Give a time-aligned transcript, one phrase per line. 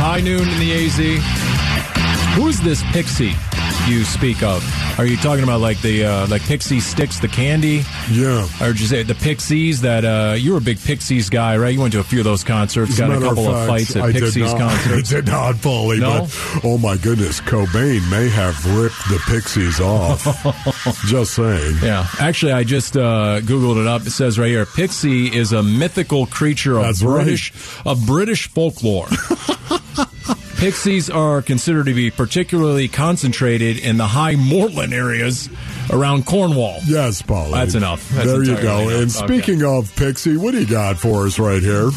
[0.00, 0.96] It's high noon in the AZ.
[2.34, 3.34] Who's this pixie
[3.86, 4.64] you speak of?
[4.98, 7.82] Are you talking about like the uh, like pixie sticks, the candy?
[8.10, 8.48] Yeah.
[8.62, 11.74] Or just say the pixies that uh, you were a big pixies guy, right?
[11.74, 13.96] You went to a few of those concerts, As got a couple of, fact, fights
[13.96, 15.12] at I pixies concerts.
[15.12, 16.00] I did not, Paulie.
[16.00, 16.20] No?
[16.22, 20.24] But, oh my goodness, Cobain may have ripped the Pixies off.
[21.08, 21.76] Just saying.
[21.82, 24.06] Yeah, actually, I just uh, googled it up.
[24.06, 27.24] It says right here, pixie is a mythical creature of That's right.
[27.24, 27.52] British
[27.84, 29.08] of British folklore.
[30.60, 35.48] Pixies are considered to be particularly concentrated in the high moorland areas
[35.90, 36.80] around Cornwall.
[36.84, 37.50] Yes, Paul.
[37.50, 38.06] That's enough.
[38.10, 38.90] That's there you go.
[38.90, 39.00] enough.
[39.00, 41.88] And speaking of Pixie, what do you got for us right here?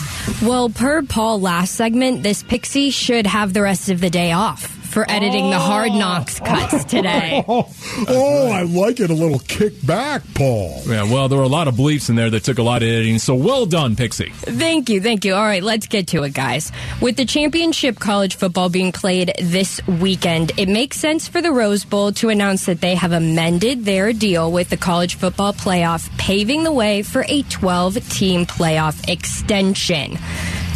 [0.42, 4.72] Well, per Paul last segment, this pixie should have the rest of the day off
[4.94, 6.45] for editing the hard knocks oh.
[6.45, 7.44] cuts today.
[7.47, 7.67] Oh,
[8.08, 9.09] oh I like it.
[9.09, 10.83] A little kick back, Paul.
[10.86, 12.88] Yeah, well, there were a lot of bleeps in there that took a lot of
[12.88, 13.17] editing.
[13.17, 14.30] So well done, Pixie.
[14.30, 15.33] Thank you, thank you.
[15.33, 16.71] All right, let's get to it, guys.
[17.02, 21.83] With the championship college football being played this weekend, it makes sense for the Rose
[21.86, 26.64] Bowl to announce that they have amended their deal with the college football playoff, paving
[26.64, 30.17] the way for a 12 team playoff extension.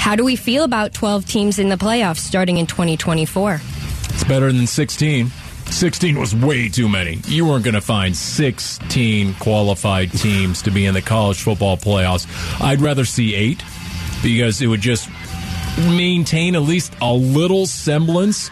[0.07, 3.59] How do we feel about 12 teams in the playoffs starting in 2024?
[4.17, 5.27] It's better than 16.
[5.69, 7.19] 16 was way too many.
[7.27, 12.25] You weren't going to find 16 qualified teams to be in the college football playoffs.
[12.59, 13.61] I'd rather see eight
[14.23, 15.07] because it would just
[15.77, 18.49] maintain at least a little semblance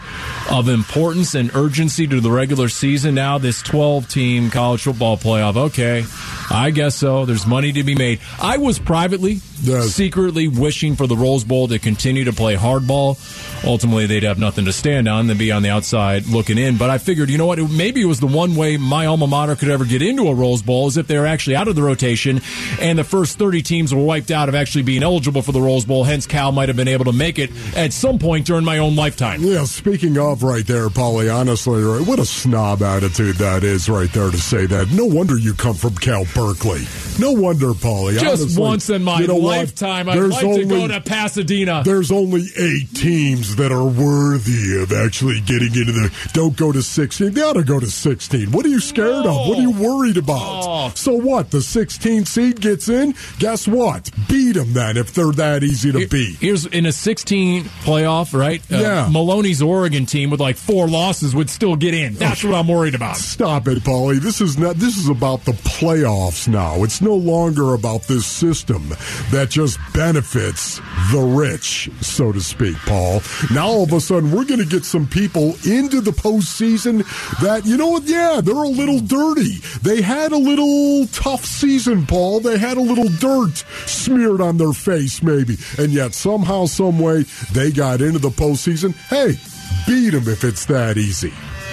[0.52, 3.16] of importance and urgency to the regular season.
[3.16, 6.04] Now, this 12 team college football playoff, okay,
[6.48, 7.24] I guess so.
[7.26, 8.20] There's money to be made.
[8.40, 9.86] I was privately, Yes.
[9.90, 13.16] secretly wishing for the Rose Bowl to continue to play hardball.
[13.64, 16.76] Ultimately, they'd have nothing to stand on than be on the outside looking in.
[16.76, 17.58] But I figured, you know what?
[17.58, 20.34] It, maybe it was the one way my alma mater could ever get into a
[20.34, 22.40] Rose Bowl is if they were actually out of the rotation
[22.80, 25.84] and the first 30 teams were wiped out of actually being eligible for the Rose
[25.84, 26.04] Bowl.
[26.04, 28.96] Hence, Cal might have been able to make it at some point during my own
[28.96, 29.42] lifetime.
[29.42, 34.12] Yeah, speaking of right there, Polly, honestly, right, what a snob attitude that is right
[34.12, 34.90] there to say that.
[34.90, 36.84] No wonder you come from Cal Berkeley.
[37.18, 38.18] No wonder, Paulie.
[38.18, 38.62] Just honestly.
[38.62, 41.82] once in my You know lifetime, I'd like to go to Pasadena.
[41.84, 46.12] There's only eight teams that are worthy of actually getting into the.
[46.32, 47.32] Don't go to 16.
[47.32, 48.50] They ought to go to 16.
[48.50, 49.46] What are you scared of?
[49.48, 50.40] What are you worried about?
[50.64, 50.92] Oh.
[50.96, 51.52] So what?
[51.52, 53.14] The 16 seed gets in?
[53.38, 54.10] Guess what?
[54.28, 56.38] Beat them then if they're that easy to beat.
[56.38, 58.60] Here's in a 16 playoff, right?
[58.72, 59.08] Uh, Yeah.
[59.10, 62.14] Maloney's Oregon team with like four losses would still get in.
[62.14, 63.16] That's what I'm worried about.
[63.16, 64.18] Stop it, Paulie.
[64.18, 64.76] This is not.
[64.76, 66.82] This is about the playoffs now.
[66.82, 68.88] It's no longer about this system
[69.30, 70.78] that just benefits
[71.12, 73.20] the rich, so to speak, Paul.
[73.52, 77.04] Now all of a sudden we're going to get some people into the postseason
[77.40, 78.04] that you know what?
[78.04, 79.58] Yeah, they're a little dirty.
[79.82, 82.40] They had a little tough season, Paul.
[82.40, 87.24] They had a little dirt smeared on their face, maybe, and yet somehow, some way,
[87.52, 88.94] they got into the postseason.
[89.08, 89.38] Hey.
[89.86, 91.32] Beat them if it's that easy.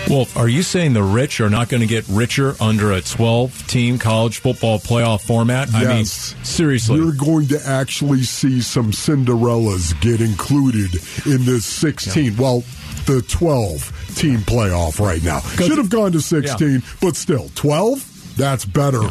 [0.09, 3.68] Wolf, are you saying the rich are not going to get richer under a 12
[3.68, 5.74] team college football playoff format?
[5.74, 6.97] I mean, seriously.
[7.00, 12.38] You're going to actually see some Cinderellas get included in this 16.
[12.38, 12.63] Well,
[13.06, 15.40] the 12 team playoff right now.
[15.40, 18.12] Should have gone to 16, but still, 12?
[18.36, 19.02] That's better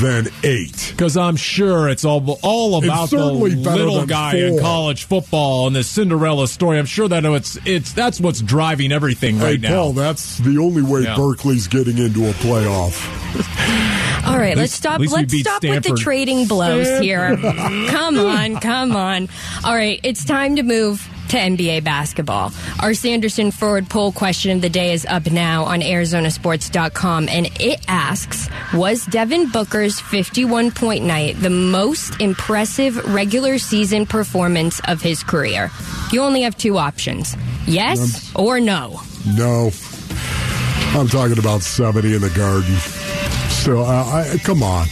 [0.00, 0.88] than 8.
[0.90, 5.66] Because I'm sure it's all all about the certainly little than guy in college football
[5.66, 6.78] and the Cinderella story.
[6.78, 9.82] I'm sure that it's it's that's what's driving everything right hey, now.
[9.82, 11.16] Paul, that's the only way Yeah.
[11.16, 12.96] Berkeley's getting into a playoff.
[14.26, 14.94] All right, let's stop.
[14.94, 17.36] at least we Let's beat stop with the trading blows here.
[17.36, 19.28] come on, come on.
[19.64, 22.52] All right, it's time to move to NBA basketball.
[22.80, 27.84] Our Sanderson Ford poll question of the day is up now on ArizonaSports.com, and it
[27.88, 35.22] asks: Was Devin Booker's 51 point night the most impressive regular season performance of his
[35.22, 35.70] career?
[36.12, 37.36] You only have two options:
[37.66, 39.00] yes or no.
[39.36, 39.70] No.
[40.94, 42.74] I'm talking about 70 in the garden.
[43.50, 43.84] So, uh,
[44.32, 44.86] I, come on.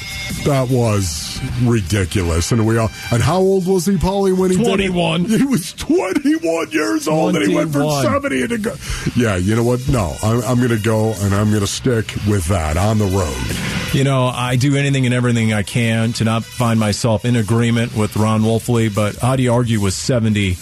[0.45, 1.24] That was
[1.63, 2.53] ridiculous.
[2.53, 4.89] And we all, and how old was he, Paulie, when he did it?
[4.93, 5.25] 21.
[5.25, 8.03] He was 21 years old and he went 21.
[8.03, 9.13] 70 in the.
[9.17, 9.87] Yeah, you know what?
[9.89, 13.07] No, I'm, I'm going to go and I'm going to stick with that on the
[13.07, 13.95] road.
[13.95, 17.97] You know, I do anything and everything I can to not find myself in agreement
[17.97, 20.57] with Ron Wolfley, but how do you argue with 70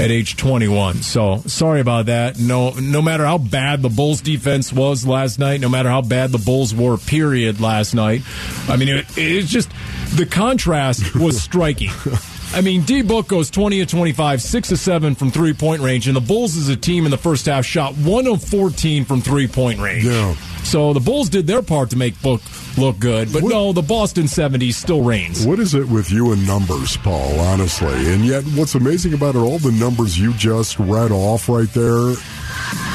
[0.00, 1.02] at age 21.
[1.02, 2.38] So sorry about that.
[2.38, 6.32] No, no matter how bad the Bulls defense was last night, no matter how bad
[6.32, 8.22] the Bulls were, period, last night.
[8.68, 9.70] I mean, it, it's just
[10.14, 11.90] the contrast was striking.
[12.54, 16.06] I mean, D Book goes 20 to 25, 6 to 7 from three point range,
[16.06, 19.20] and the Bulls as a team in the first half shot 1 of 14 from
[19.20, 20.04] three point range.
[20.04, 20.34] Yeah.
[20.62, 22.40] So the Bulls did their part to make Book
[22.78, 25.46] look good, but What- no, the Boston 70s still reigns.
[25.46, 28.12] What is it with you and numbers, Paul, honestly?
[28.12, 32.14] And yet, what's amazing about it, all the numbers you just read off right there,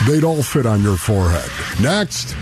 [0.08, 1.50] they'd all fit on your forehead.
[1.82, 2.36] Next.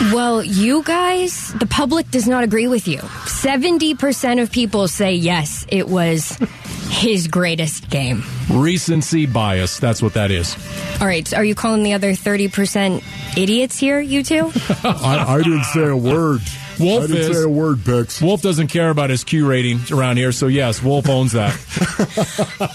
[0.00, 2.98] Well, you guys, the public does not agree with you.
[2.98, 6.38] 70% of people say yes, it was
[6.88, 8.22] his greatest game.
[8.48, 10.56] Recency bias, that's what that is.
[11.00, 13.02] All right, so are you calling the other 30%
[13.36, 14.52] idiots here, you two?
[14.84, 16.42] I, I didn't say a word.
[16.80, 17.36] Wolf I didn't is.
[17.38, 18.22] say a word, Bix.
[18.22, 21.54] Wolf doesn't care about his Q rating around here, so yes, Wolf owns that.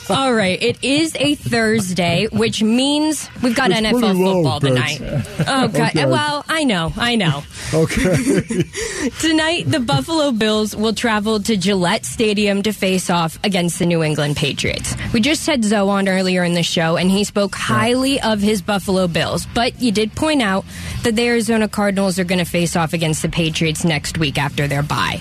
[0.09, 4.59] All right, it is a Thursday, which means we've got It's NFL pretty low, football
[4.59, 4.97] Bix.
[4.97, 5.47] tonight.
[5.47, 5.89] Oh, God.
[5.95, 6.05] Okay.
[6.05, 7.43] Well, I know, I know.
[7.73, 8.03] Okay.
[9.19, 14.03] Tonight, the Buffalo Bills will travel to Gillette Stadium to face off against the New
[14.03, 14.95] England Patriots.
[15.13, 18.61] We just had Zoe on earlier in the show, and he spoke highly of his
[18.61, 19.45] Buffalo Bills.
[19.53, 20.65] But you did point out
[21.03, 24.67] that the Arizona Cardinals are going to face off against the Patriots next week after
[24.67, 25.19] their bye.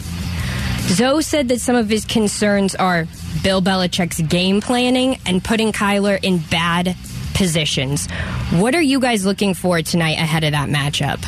[0.88, 3.06] Zoe said that some of his concerns are
[3.42, 6.96] Bill Belichick's game planning and putting Kyler in bad
[7.34, 8.10] positions.
[8.50, 11.22] What are you guys looking for tonight ahead of that matchup?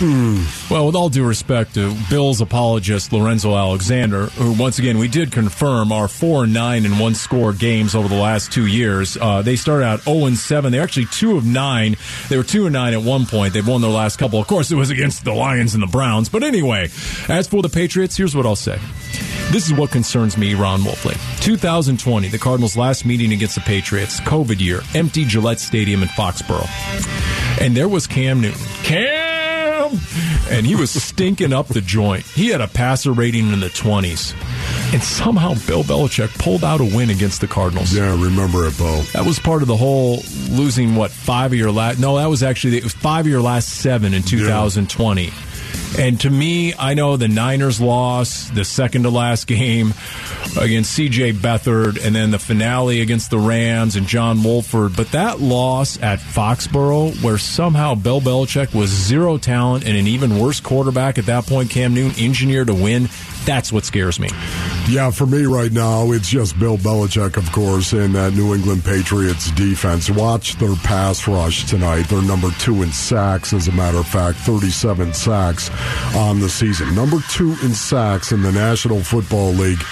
[0.00, 5.32] Well, with all due respect to Bills apologist Lorenzo Alexander, who once again we did
[5.32, 9.16] confirm our four nine and one score games over the last two years.
[9.16, 10.70] Uh, they started out zero and seven.
[10.70, 11.96] They're actually two of nine.
[12.28, 13.54] They were two and nine at one point.
[13.54, 14.40] They've won their last couple.
[14.40, 16.28] Of course, it was against the Lions and the Browns.
[16.28, 16.90] But anyway,
[17.28, 18.78] as for the Patriots, here's what I'll say.
[19.50, 21.16] This is what concerns me, Ron Wolfley.
[21.42, 26.68] 2020, the Cardinals' last meeting against the Patriots, COVID year, empty Gillette Stadium in Foxborough.
[27.60, 28.60] And there was Cam Newton.
[28.84, 29.37] Cam!
[30.50, 32.24] And he was stinking up the joint.
[32.26, 34.34] He had a passer rating in the 20s.
[34.92, 37.92] And somehow Bill Belichick pulled out a win against the Cardinals.
[37.94, 39.02] yeah, remember it, Bo.
[39.12, 41.98] That was part of the whole losing what five of your last.
[41.98, 45.32] No, that was actually it was five of your last seven in 2020.
[45.98, 49.94] And to me, I know the Niners loss, the second to last game
[50.56, 51.32] against C.J.
[51.34, 54.96] Beathard, and then the finale against the Rams and John Wolford.
[54.96, 60.38] But that loss at Foxborough, where somehow Bill Belichick was zero talent and an even
[60.38, 63.08] worse quarterback at that point, Cam Newton engineered a win.
[63.44, 64.28] That's what scares me.
[64.88, 68.86] Yeah, for me right now, it's just Bill Belichick, of course, and that New England
[68.86, 70.08] Patriots defense.
[70.08, 72.04] Watch their pass rush tonight.
[72.08, 75.70] They're number two in sacks, as a matter of fact, 37 sacks
[76.16, 76.94] on the season.
[76.94, 79.84] Number two in sacks in the National Football League.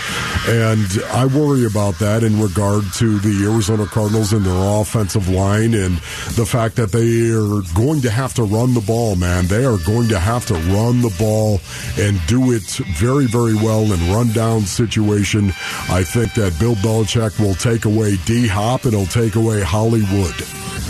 [0.49, 5.75] And I worry about that in regard to the Arizona Cardinals and their offensive line
[5.75, 5.97] and
[6.37, 9.47] the fact that they are going to have to run the ball, man.
[9.47, 11.61] They are going to have to run the ball
[11.99, 12.65] and do it
[12.97, 15.49] very, very well in run down situation.
[15.89, 20.35] I think that Bill Belichick will take away D Hop and he'll take away Hollywood.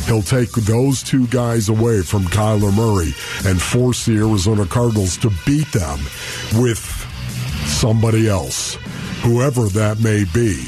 [0.07, 3.13] He'll take those two guys away from Kyler Murray
[3.51, 5.99] and force the Arizona Cardinals to beat them
[6.61, 6.79] with
[7.67, 8.75] somebody else,
[9.23, 10.65] whoever that may be.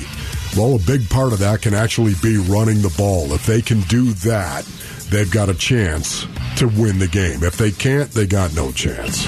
[0.56, 3.32] Well, a big part of that can actually be running the ball.
[3.32, 4.64] If they can do that,
[5.10, 6.26] they've got a chance
[6.56, 7.44] to win the game.
[7.44, 9.26] If they can't, they got no chance.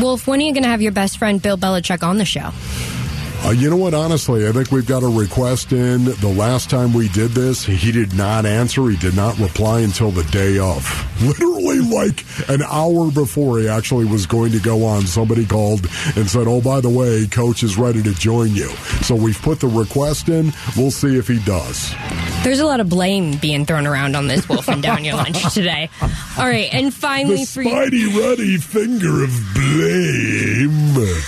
[0.00, 2.50] Wolf, when are you going to have your best friend Bill Belichick on the show?
[3.44, 3.94] Uh, you know what?
[3.94, 6.04] Honestly, I think we've got a request in.
[6.06, 8.90] The last time we did this, he did not answer.
[8.90, 10.84] He did not reply until the day of.
[11.22, 16.28] Literally, like an hour before he actually was going to go on, somebody called and
[16.28, 18.68] said, Oh, by the way, coach is ready to join you.
[19.02, 20.52] So we've put the request in.
[20.76, 21.94] We'll see if he does.
[22.42, 25.54] There's a lot of blame being thrown around on this Wolf and Down Your Lunch
[25.54, 25.88] today.
[26.38, 31.18] All right, and The finally for you, Spidey Ready finger of blame.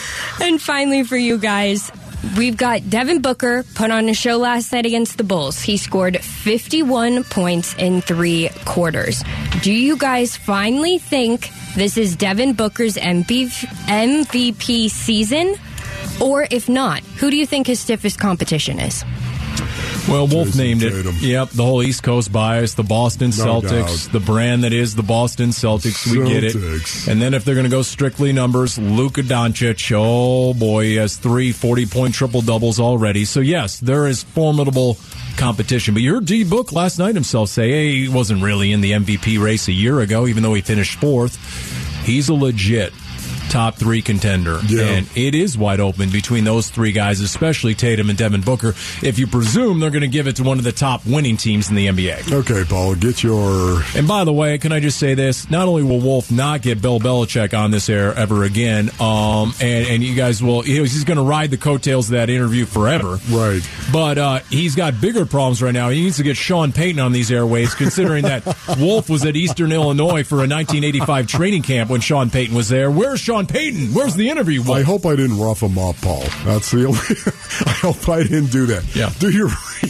[0.43, 1.91] and finally for you guys,
[2.37, 5.61] we've got Devin Booker put on a show last night against the Bulls.
[5.61, 9.23] He scored 51 points in three quarters.
[9.63, 15.55] Do you guys finally think this is Devin Booker's MVP season?
[16.21, 19.05] Or if not, who do you think his stiffest competition is?
[20.09, 20.91] Well, Wolf Jason named it.
[20.91, 21.17] Tatum.
[21.21, 24.13] Yep, the whole East Coast bias, the Boston No Celtics, doubt.
[24.13, 26.07] the brand that is the Boston Celtics.
[26.11, 26.57] We get it.
[27.09, 31.17] And then if they're going to go strictly numbers, Luka Doncic, oh boy, he has
[31.17, 33.25] three 40 point triple doubles already.
[33.25, 34.97] So, yes, there is formidable
[35.37, 35.95] competition.
[35.95, 38.93] But you heard D Book last night himself say, hey, he wasn't really in the
[38.93, 41.37] MVP race a year ago, even though he finished fourth.
[42.05, 42.93] He's a legit
[43.51, 44.59] top three contender.
[44.67, 44.85] Yeah.
[44.85, 48.71] And it is wide open between those three guys, especially Tatum and Devin Booker,
[49.03, 51.69] if you presume they're going to give it to one of the top winning teams
[51.69, 52.33] in the NBA.
[52.33, 53.83] Okay, Paul, get your.
[53.95, 55.51] And by the way, can I just say this?
[55.51, 59.87] Not only will Wolf not get Bill Belichick on this air ever again, um, and,
[59.87, 63.19] and you guys will, he's going to ride the coattails of that interview forever.
[63.31, 63.61] Right.
[63.93, 65.91] But uh, he's got bigger problems right now.
[65.91, 68.45] He needs to get Sean Payton on these airways, considering that
[68.79, 72.91] Wolf was at Eastern Illinois for a 1985 training camp when Sean Payton was there.
[72.91, 73.95] Where's Sean Payton?
[73.95, 74.63] Where's the interview?
[74.63, 74.79] Wolf?
[74.79, 76.23] I hope I didn't rough him up, Paul.
[76.45, 76.99] That's the only.
[77.67, 78.85] I hope I didn't do that.
[78.95, 79.11] Yeah.
[79.19, 79.49] Do your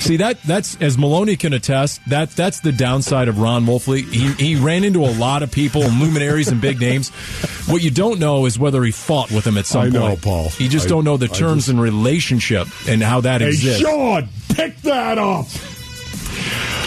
[0.00, 2.00] See that that's as Maloney can attest.
[2.08, 4.08] That that's the downside of Ron Wolfley.
[4.10, 7.10] He he ran into a lot of people, luminaries and big names.
[7.68, 10.22] What you don't know is whether he fought with them at some I know, point.
[10.22, 10.48] Paul.
[10.58, 13.48] You just I- don't know the I terms just- and relationship and how that Hey,
[13.48, 13.80] exists.
[13.82, 15.46] Sean, pick that up.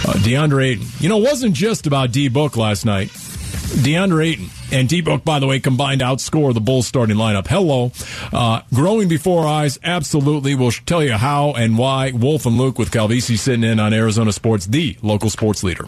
[0.08, 0.88] Uh, DeAndre Ayton.
[1.00, 3.10] You know, it wasn't just about D Book last night.
[3.10, 7.48] DeAndre Ayton and D Book, by the way, combined outscore the Bulls starting lineup.
[7.48, 7.92] Hello.
[8.32, 10.56] Uh, growing before our eyes, absolutely.
[10.56, 12.12] We'll tell you how and why.
[12.12, 15.86] Wolf and Luke with Calvisi sitting in on Arizona Sports, the local sports leader.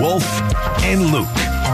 [0.00, 0.24] Wolf
[0.84, 1.28] and Luke.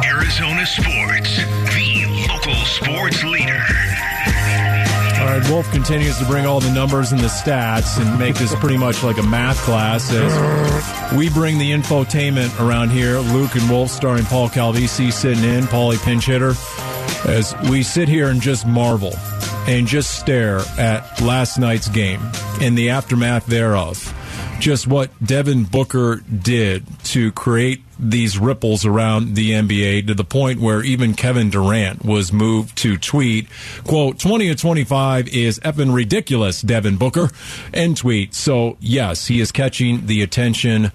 [0.05, 3.92] Arizona Sports, the local sports leader.
[5.23, 8.53] All right, Wolf continues to bring all the numbers and the stats and make this
[8.57, 13.21] pretty much like a math class as we bring the infotainment around here.
[13.21, 16.55] Luke and Wolf starring Paul Calvisi sitting in, Paulie pinch hitter,
[17.25, 19.13] as we sit here and just marvel
[19.69, 22.21] and just stare at last night's game
[22.61, 24.13] and the aftermath thereof.
[24.59, 30.61] Just what Devin Booker did to create these ripples around the NBA to the point
[30.61, 33.49] where even Kevin Durant was moved to tweet,
[33.85, 37.31] quote, 20 to 25 is effing ridiculous, Devin Booker,
[37.73, 38.35] end tweet.
[38.35, 40.91] So, yes, he is catching the attention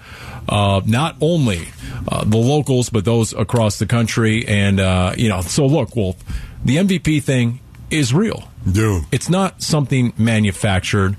[0.49, 1.69] of not only
[2.09, 4.45] uh, the locals, but those across the country.
[4.45, 6.17] And, uh, you know, so look, Wolf,
[6.65, 8.49] the MVP thing is real.
[8.71, 9.03] Dude.
[9.11, 11.15] It's not something manufactured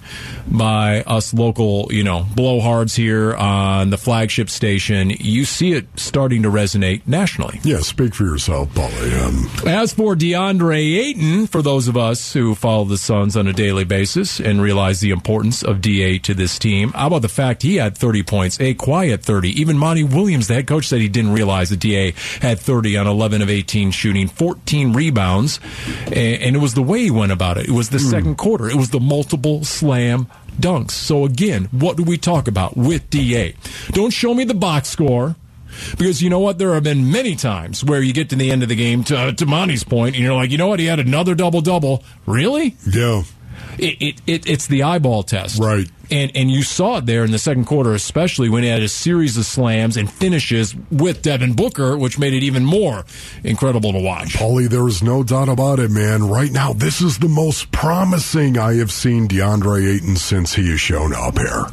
[0.47, 5.11] by us local, you know, blowhards here on the flagship station.
[5.11, 7.61] You see it starting to resonate nationally.
[7.62, 9.19] Yeah, speak for yourself, Paulie.
[9.23, 13.52] Um, As for DeAndre Ayton, for those of us who follow the Suns on a
[13.52, 17.62] daily basis and realize the importance of DA to this team, how about the fact
[17.62, 19.61] he had 30 points, a quiet 30.
[19.61, 23.07] Even Monty Williams, the head coach, said he didn't realize that DA had 30 on
[23.07, 25.61] 11 of 18 shooting, 14 rebounds,
[26.07, 27.68] and, and it was the way he went about it.
[27.68, 28.11] It was the hmm.
[28.11, 28.68] second quarter.
[28.68, 30.26] It was the multiple slam
[30.59, 30.90] dunks.
[30.90, 33.54] So again, what do we talk about with DA?
[33.90, 35.37] Don't show me the box score.
[35.97, 36.59] Because you know what?
[36.59, 39.33] There have been many times where you get to the end of the game, to,
[39.35, 40.80] to Monty's point, and you're like, you know what?
[40.80, 42.02] He had another double double.
[42.26, 42.75] Really?
[42.90, 43.23] yeah.
[43.78, 45.61] It, it, it, it's the eyeball test.
[45.61, 45.88] Right.
[46.10, 48.88] And, and you saw it there in the second quarter, especially when he had a
[48.88, 53.04] series of slams and finishes with Devin Booker, which made it even more
[53.44, 54.34] incredible to watch.
[54.34, 56.28] Paulie, there is no doubt about it, man.
[56.28, 60.80] Right now, this is the most promising I have seen DeAndre Ayton since he has
[60.80, 61.66] shown up here.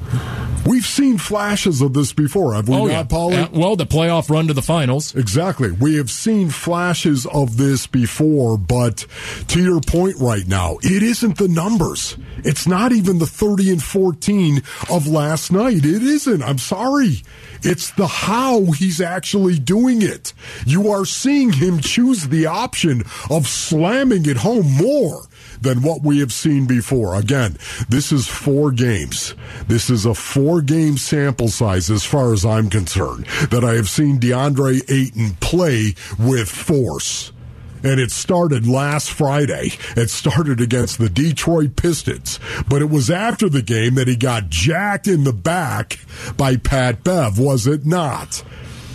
[0.66, 3.04] We've seen flashes of this before, have we oh, not, yeah.
[3.04, 3.44] Paulie?
[3.44, 5.14] Uh, well, the playoff run to the finals.
[5.14, 5.70] Exactly.
[5.72, 9.06] We have seen flashes of this before, but
[9.50, 12.18] to your point right now, it isn't the numbers.
[12.38, 14.25] It's not even the 30 and 14
[14.90, 15.86] of last night.
[15.86, 16.42] It isn't.
[16.42, 17.22] I'm sorry.
[17.62, 20.34] It's the how he's actually doing it.
[20.66, 25.28] You are seeing him choose the option of slamming it home more
[25.62, 27.16] than what we have seen before.
[27.16, 27.58] Again,
[27.90, 29.36] this is four games.
[29.68, 33.90] This is a four game sample size as far as I'm concerned that I have
[33.90, 37.32] seen DeAndre Ayton play with force.
[37.86, 39.70] And it started last Friday.
[39.96, 42.40] It started against the Detroit Pistons.
[42.68, 46.00] But it was after the game that he got jacked in the back
[46.36, 48.44] by Pat Bev, was it not?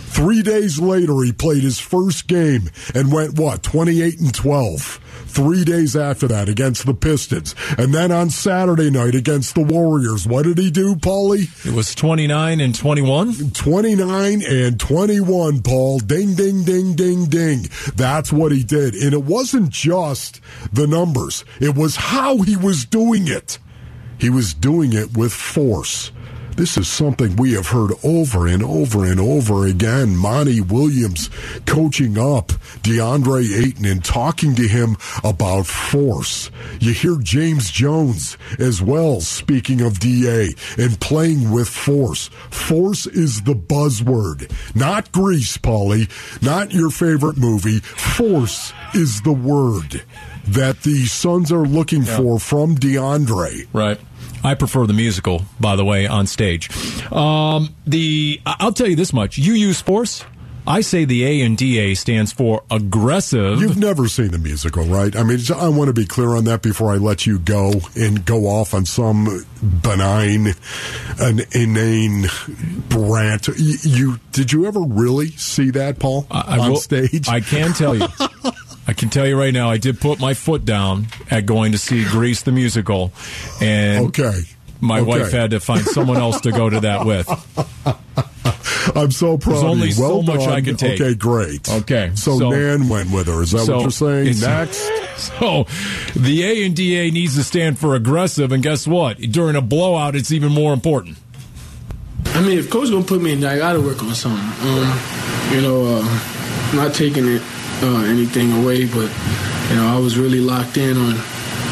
[0.07, 4.99] Three days later, he played his first game and went, what, 28 and 12.
[5.31, 7.55] Three days after that against the Pistons.
[7.77, 11.65] And then on Saturday night against the Warriors, what did he do, Paulie?
[11.65, 13.51] It was 29 and 21.
[13.51, 15.99] 29 and 21, Paul.
[15.99, 17.69] Ding, ding, ding, ding, ding.
[17.95, 18.93] That's what he did.
[18.93, 20.41] And it wasn't just
[20.73, 23.57] the numbers, it was how he was doing it.
[24.19, 26.11] He was doing it with force.
[26.55, 30.15] This is something we have heard over and over and over again.
[30.15, 31.29] Monty Williams
[31.65, 32.47] coaching up
[32.83, 36.51] DeAndre Ayton and talking to him about force.
[36.79, 42.27] You hear James Jones as well speaking of DA and playing with force.
[42.49, 46.07] Force is the buzzword, not grease, Polly,
[46.41, 47.79] not your favorite movie.
[47.79, 50.03] Force is the word
[50.47, 53.67] that the Suns are looking for from DeAndre.
[53.73, 53.99] Right.
[54.43, 56.69] I prefer the musical, by the way, on stage.
[57.11, 60.25] Um, the I'll tell you this much: you use force,
[60.65, 63.59] I say the A and DA stands for aggressive.
[63.59, 65.15] You've never seen the musical, right?
[65.15, 68.23] I mean, I want to be clear on that before I let you go and
[68.23, 69.45] go off on some
[69.81, 70.53] benign,
[71.19, 72.27] an inane
[72.91, 73.47] rant.
[73.47, 77.27] You, you did you ever really see that, Paul, I, I on will, stage?
[77.27, 78.07] I can tell you.
[78.91, 81.77] I can tell you right now, I did put my foot down at going to
[81.77, 83.13] see Grease the musical,
[83.61, 84.41] and okay.
[84.81, 85.07] my Okay.
[85.09, 87.25] wife had to find someone else to go to that with.
[88.93, 89.93] I'm so proud There's of only you.
[89.93, 90.49] so Well much done.
[90.49, 90.99] I can take.
[90.99, 91.69] Okay, great.
[91.69, 93.41] Okay, So, so- Nan went with her.
[93.41, 94.27] Is that So, what you're saying?
[94.27, 94.91] it's- Next.
[95.39, 95.67] So
[96.15, 99.19] the A and DA needs to stand for aggressive, and guess what?
[99.21, 101.17] During a blowout, it's even more important.
[102.25, 104.67] I mean, if coach gonna put me in I gotta work on something.
[104.67, 104.99] Um,
[105.53, 107.41] you know, uh, not taking it
[107.83, 109.09] uh, anything away, but
[109.69, 111.15] you know, I was really locked in on,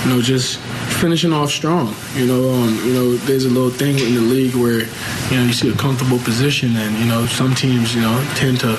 [0.03, 0.59] you know, just
[0.99, 1.93] finishing off strong.
[2.15, 4.79] You know, um, you know, there's a little thing in the league where,
[5.29, 8.59] you know, you see a comfortable position, and you know, some teams, you know, tend
[8.61, 8.77] to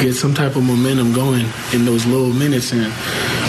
[0.00, 2.92] get some type of momentum going in those little minutes, and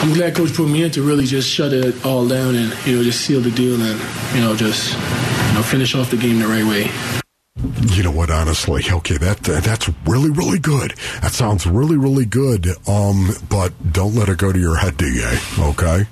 [0.01, 2.97] I'm glad coach put me in to really just shut it all down and you
[2.97, 6.39] know, just seal the deal and you know, just you know, finish off the game
[6.39, 7.22] the right way.
[7.85, 8.29] You know what?
[8.29, 10.93] Honestly, okay, that that's really really good.
[11.21, 12.67] That sounds really really good.
[12.87, 15.37] Um, but don't let it go to your head, Da.
[15.59, 16.05] Okay,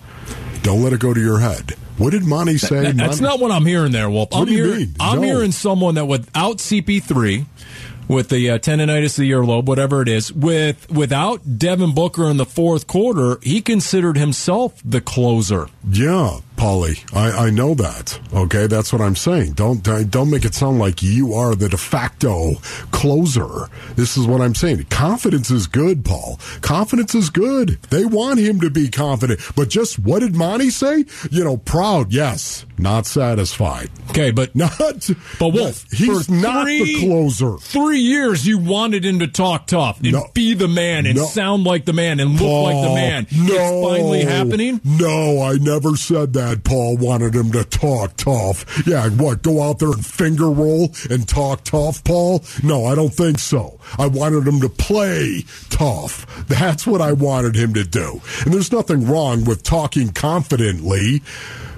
[0.64, 1.72] don't let it go to your head.
[1.98, 2.82] What did Monty say?
[2.84, 4.30] That- that's Monty- not what I'm hearing there, Wolf.
[4.34, 4.96] I'm do you hearing, mean?
[5.00, 5.28] I'm No.
[5.28, 7.46] hearing someone that without CP3,
[8.08, 12.38] with the uh, tendonitis of the earlobe, whatever it is, with without Devin Booker in
[12.38, 15.68] the fourth quarter, he considered himself the closer.
[15.90, 18.20] Yeah, Polly, I, I know that.
[18.32, 19.54] Okay, that's what I'm saying.
[19.54, 22.54] Don't don't make it sound like you are the de facto
[22.92, 23.68] closer.
[23.96, 24.84] This is what I'm saying.
[24.92, 26.40] Confidence is good, Paul.
[26.62, 27.82] Confidence is good.
[27.90, 29.40] They want him to be confident.
[29.56, 31.06] But just what did Monty say?
[31.32, 32.64] You know, proud, yes.
[32.78, 33.90] Not satisfied.
[34.12, 35.10] Okay, but Not.
[35.40, 37.58] But Wolf, he's for not three- the closer.
[37.58, 40.28] Three years you wanted him to talk tough and No.
[40.36, 41.26] be the man and No.
[41.26, 43.28] sound like the man and look like the man.
[43.32, 44.80] No, It's finally happening.
[44.84, 46.51] No, I never said that.
[46.56, 48.66] Paul wanted him to talk tough.
[48.88, 49.42] Yeah, what?
[49.42, 52.44] Go out there and finger roll and talk tough, Paul?
[52.64, 53.80] No, I don't think so.
[53.98, 56.46] I wanted him to play tough.
[56.48, 58.22] That's what I wanted him to do.
[58.46, 61.22] And there's nothing wrong with talking confidently.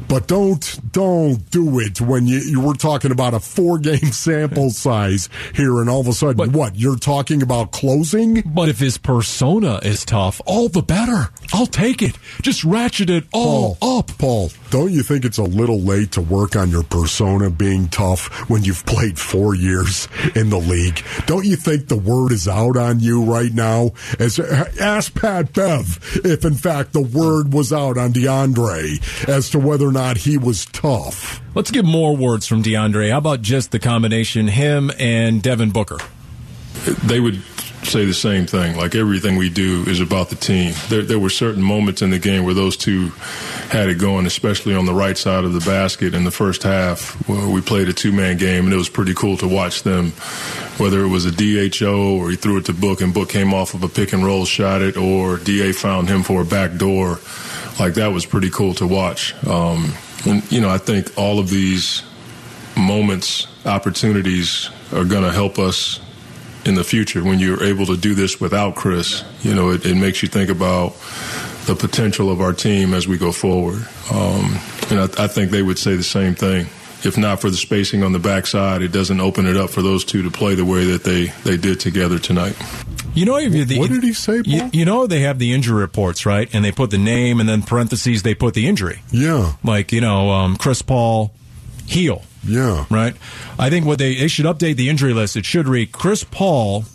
[0.08, 4.70] But don't don't do it when you you were talking about a four game sample
[4.70, 8.42] size here, and all of a sudden, But- what you're talking about closing?
[8.46, 11.30] But if his persona is tough, all the better.
[11.54, 12.18] I'll take it.
[12.42, 14.18] Just ratchet it all Paul, up.
[14.18, 18.50] Paul, don't you think it's a little late to work on your persona being tough
[18.50, 21.04] when you've played four years in the league?
[21.26, 23.92] Don't you think the word is out on you right now?
[24.20, 29.60] As ask Pat Bev if in fact the word was out on DeAndre as to
[29.60, 31.42] whether or not he was tough.
[31.56, 33.12] Let's get more words from DeAndre.
[33.12, 36.00] How about just the combination him and Devin Booker?
[37.04, 37.42] they would
[37.84, 38.78] say the same thing.
[38.78, 40.74] Like everything we do is about the team.
[40.90, 43.10] There, there were certain moments in the game where those two
[43.70, 47.16] had it going, especially on the right side of the basket in the first half.
[47.28, 50.12] Where we played a two-man game, and it was pretty cool to watch them.
[50.78, 53.74] Whether it was a DHO or he threw it to Book, and Book came off
[53.74, 57.20] of a pick and roll, shot it, or Da found him for a back door.
[57.80, 59.34] Like that was pretty cool to watch.
[59.46, 59.94] Um,
[60.26, 62.04] and you know, I think all of these
[62.78, 66.00] moments, opportunities are going to help us
[66.66, 69.24] in the future when you're able to do this without Chris.
[69.42, 70.96] You know, it, it makes you think about
[71.66, 73.86] the potential of our team as we go forward.
[74.12, 74.60] Um,
[74.90, 76.68] and I, I think they would say the same thing.
[77.06, 80.06] If not for the spacing on the backside, it doesn't open it up for those
[80.06, 82.56] two to play the way that they, they did together tonight.
[83.14, 85.54] You know, if you- the, What did he say, You, you know, they have the
[85.54, 86.50] injury reports, right?
[86.54, 89.02] And they put the name and then parentheses, they put the injury.
[89.12, 91.32] Yeah, Like, you know, um, Chris Paul,
[91.86, 92.86] heel, yeah.
[92.90, 93.16] right?
[93.60, 95.36] I think what they, they should update the injury list.
[95.36, 96.86] It should read Chris Paul,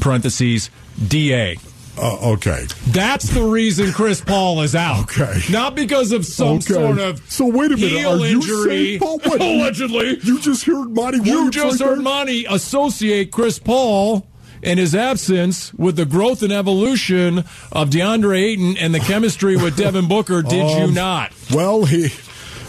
[0.00, 0.70] parentheses,
[1.08, 1.56] DA.
[1.98, 2.64] Uh, okay.
[2.88, 5.02] That's the reason Chris Paul is out.
[5.02, 5.40] Okay.
[5.50, 6.72] Not because of some Okay.
[6.72, 7.90] sort of So wait a minute.
[7.90, 8.64] heel Are you injury.
[8.96, 9.40] saying, Paul, what?
[9.42, 10.18] Allegedly.
[10.22, 12.02] You just heard Monty You Williams just right heard there?
[12.02, 14.26] Monty associate Chris Paul
[14.62, 17.38] and his absence with the growth and evolution
[17.72, 20.42] of DeAndre Ayton and the chemistry with Devin Booker.
[20.42, 21.32] Did you Um, not?
[21.52, 22.10] Well, he.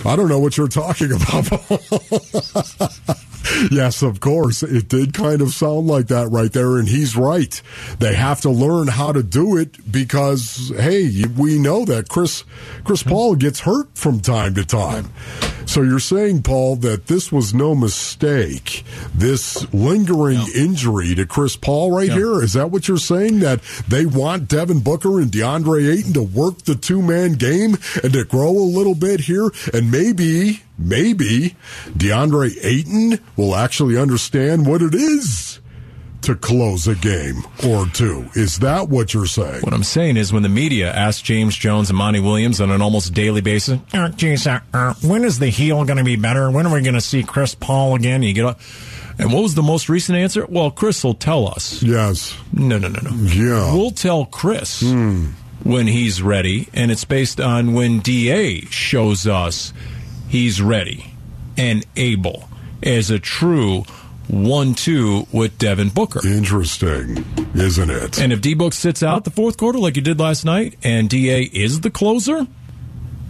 [0.05, 1.49] I don't know what you're talking about.
[3.71, 4.61] yes, of course.
[4.63, 7.61] It did kind of sound like that right there, and he's right.
[7.99, 12.43] They have to learn how to do it because, hey, we know that Chris
[12.83, 15.09] Chris Paul gets hurt from time to time.
[15.65, 18.83] So you're saying, Paul, that this was no mistake.
[19.13, 23.39] This lingering injury to Chris Paul right here, is that what you're saying?
[23.39, 28.13] That they want Devin Booker and DeAndre Ayton to work the two man game and
[28.13, 29.49] to grow a little bit here?
[29.73, 31.55] And maybe, maybe
[31.91, 35.52] DeAndre Ayton will actually understand what it is
[36.23, 38.27] to close a game or two.
[38.33, 39.61] Is that what you're saying?
[39.61, 42.81] What I'm saying is when the media asks James Jones and Monty Williams on an
[42.81, 43.79] almost daily basis,
[44.15, 46.49] geez, uh, uh, when is the heel going to be better?
[46.49, 48.23] When are we going to see Chris Paul again?
[48.23, 48.59] You get up.
[49.19, 50.45] And what was the most recent answer?
[50.47, 51.83] Well, Chris will tell us.
[51.83, 52.35] Yes.
[52.51, 53.11] No, no, no, no.
[53.11, 53.73] Yeah.
[53.73, 59.71] We'll tell Chris when he's ready, and it's based on when DA shows us
[60.27, 61.13] he's ready
[61.57, 62.49] and able
[62.81, 63.83] as a true
[64.27, 66.25] one-two with Devin Booker.
[66.25, 68.21] Interesting, isn't it?
[68.21, 71.09] And if D Book sits out the fourth quarter like he did last night, and
[71.09, 72.47] DA is the closer,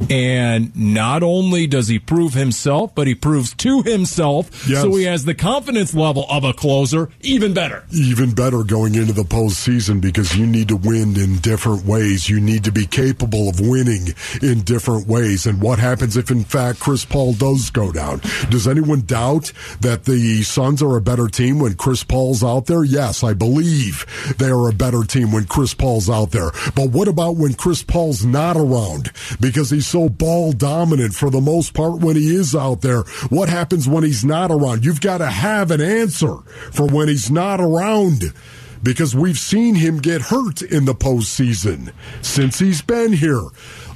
[0.09, 4.81] and not only does he prove himself, but he proves to himself, Yes.
[4.81, 7.83] so he has the confidence level of a closer, even better.
[7.91, 12.29] even better going into the postseason because you need to win in different ways.
[12.29, 14.09] You need to be capable of winning
[14.41, 15.45] in different ways.
[15.45, 18.19] And what happens if, in fact, Chris Paul does go down?
[18.49, 19.51] Does anyone doubt
[19.81, 22.83] that the Suns are a better team when Chris Paul's out there?
[22.83, 24.05] Yes, I believe
[24.37, 26.51] they are a better team when Chris Paul's out there.
[26.75, 29.11] But what about when Chris Paul's not around?
[29.39, 33.03] Because he's so ball dominant for the most part when he is out there.
[33.29, 34.85] What happens when he's not around?
[34.85, 36.37] You've got to have an answer
[36.71, 38.33] for when he's not around
[38.81, 43.47] because we've seen him get hurt in the postseason since he's been here,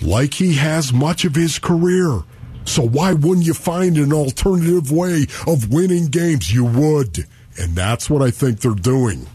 [0.01, 2.23] like he has much of his career.
[2.65, 6.53] So why wouldn't you find an alternative way of winning games?
[6.53, 7.25] You would.
[7.57, 9.27] And that's what I think they're doing.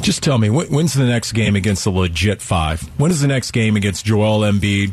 [0.00, 2.82] Just tell me, when's the next game against the legit five?
[2.98, 4.92] When is the next game against Joel Embiid,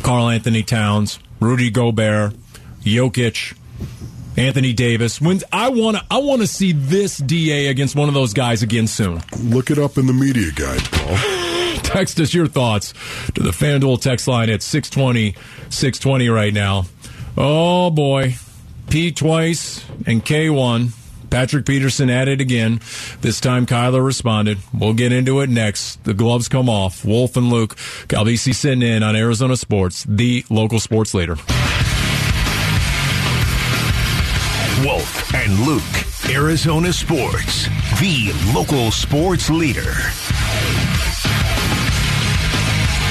[0.00, 2.34] Karl-Anthony Towns, Rudy Gobert,
[2.82, 3.56] Jokic,
[4.36, 5.20] Anthony Davis?
[5.20, 8.62] When I want to, I want to see this DA against one of those guys
[8.62, 9.20] again soon.
[9.42, 11.16] Look it up in the media guide, Paul.
[11.82, 12.94] Text us your thoughts
[13.34, 15.34] to the FanDuel text line at 620,
[15.70, 16.84] 620 right now.
[17.36, 18.34] Oh boy,
[18.88, 20.99] P twice and K1.
[21.30, 22.80] Patrick Peterson at it again.
[23.20, 24.58] This time Kyler responded.
[24.72, 26.02] We'll get into it next.
[26.04, 27.04] The gloves come off.
[27.04, 27.76] Wolf and Luke.
[28.08, 31.36] Calvisi sitting in on Arizona Sports, the local sports leader.
[34.84, 37.68] Wolf and Luke, Arizona Sports,
[38.00, 39.92] the local sports leader.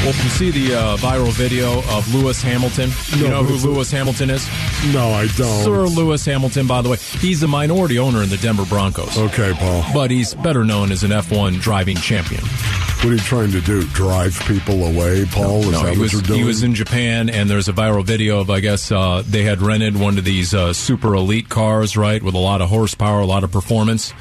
[0.06, 2.90] Wolf, you see the uh, viral video of Lewis Hamilton?
[3.18, 4.48] You No, know who Lewis Hamilton is?
[4.94, 5.64] No, I don't.
[5.64, 6.98] Sir Lewis Hamilton, by the way.
[7.20, 9.18] He's a minority owner in the Denver Broncos.
[9.18, 9.84] Okay, Paul.
[9.94, 12.42] But he's better known as an F1 driving champion.
[12.42, 13.84] What are you trying to do?
[13.90, 15.64] Drive people away, Paul?
[15.64, 18.60] No, that he was he was in Japan, and there's a viral video of I
[18.62, 22.40] guess uh, they had rented one of these uh, super elite cars, right, with a
[22.40, 24.14] lot of horsepower, a lot of performance,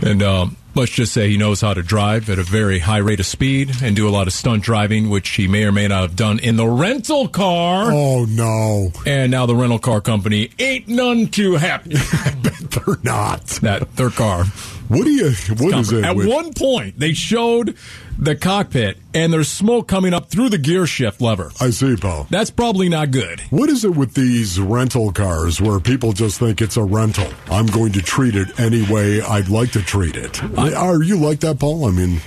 [0.00, 3.20] and um, let's just say he knows how to drive at a very high rate
[3.20, 6.02] of speed and do a lot of stunt driving, which he may or may not
[6.02, 7.90] have done in the rental car.
[7.92, 12.98] oh no, And now the rental car company ain't none too happy I bet they're
[13.02, 13.44] not.
[13.62, 14.44] that their car.
[14.88, 15.30] What do you?
[15.58, 16.04] What is it?
[16.04, 17.76] At with- one point, they showed
[18.18, 21.50] the cockpit, and there's smoke coming up through the gear shift lever.
[21.60, 22.26] I see, Paul.
[22.30, 23.40] That's probably not good.
[23.50, 27.26] What is it with these rental cars where people just think it's a rental?
[27.50, 30.42] I'm going to treat it any way I'd like to treat it.
[30.58, 31.86] Are you like that, Paul?
[31.86, 32.20] I mean,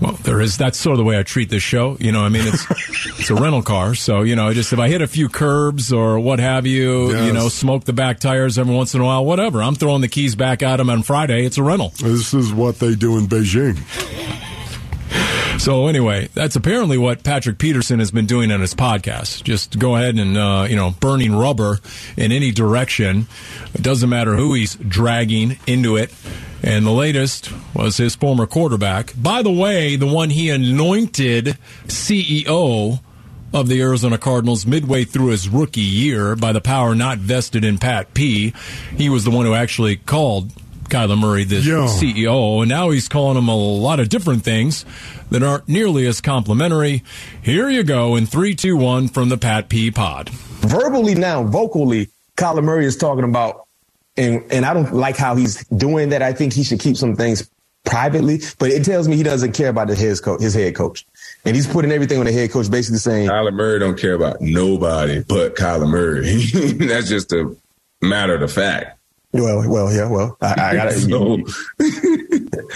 [0.00, 0.56] Well, there is.
[0.58, 1.96] That's sort of the way I treat this show.
[1.98, 2.66] You know, I mean, it's
[3.18, 6.20] it's a rental car, so you know, just if I hit a few curbs or
[6.20, 7.26] what have you, Yes.
[7.26, 9.62] you know, smoke the back tires every once in a while, whatever.
[9.62, 11.46] I'm throwing the keys back at them on Friday.
[11.46, 11.92] It's a rental.
[11.98, 13.78] this is what they do in Beijing.
[15.58, 19.42] So anyway, that's apparently what Patrick Peterson has been doing on his podcast.
[19.42, 21.78] Just go ahead and uh, you know, burning rubber
[22.16, 23.26] in any direction.
[23.74, 26.12] It doesn't matter who he's dragging into it.
[26.62, 29.12] And the latest was his former quarterback.
[29.16, 33.00] By the way, the one he anointed CEO
[33.52, 37.78] of the Arizona Cardinals midway through his rookie year by the power not vested in
[37.78, 38.52] Pat P.
[38.96, 40.50] He was the one who actually called
[40.88, 41.86] Kyler Murray the Yeah.
[41.88, 44.84] CEO, and now he's calling him a lot of different things
[45.30, 47.02] that aren't nearly as complimentary.
[47.42, 50.30] Here you go in three, two, one from the Pat P Pod.
[50.60, 53.66] verbally now, vocally, Kyler Murray is talking about,
[54.16, 56.22] and and I don't like how he's doing that.
[56.22, 57.48] I think he should keep some things
[57.84, 61.06] privately, but it tells me he doesn't care about his head coach, his head coach,
[61.44, 64.40] and he's putting everything on the head coach, basically saying, Kyler Murray don't care about
[64.40, 66.46] nobody but Kyler Murray.
[66.86, 67.54] That's just a
[68.02, 68.95] matter of the fact.
[69.40, 70.92] "Well, well, yeah, well, I, I gotta."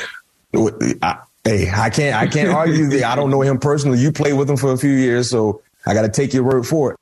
[0.53, 0.68] So
[1.03, 3.99] I, hey, I can't, I can't argue that I don't know him personally.
[3.99, 6.66] You played with him for a few years, so I got to take your word
[6.66, 6.99] for it.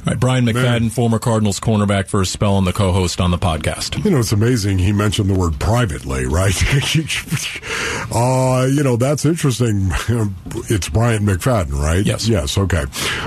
[0.00, 3.36] All right, Bryant McFadden, former Cardinals cornerback, for a spell on the co-host on the
[3.36, 4.02] podcast.
[4.02, 6.54] You know, it's amazing he mentioned the word privately, right?
[8.14, 9.90] uh, you know, that's interesting.
[10.68, 12.04] It's Bryant McFadden, right?
[12.04, 12.28] Yes.
[12.28, 12.84] Yes, okay.